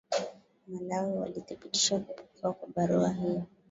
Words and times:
malawi 0.67 1.11
walithibitisha 1.19 1.99
kupokelewa 1.99 2.53
kwa 2.53 2.67
barua 2.75 3.09
hiyo 3.09 3.45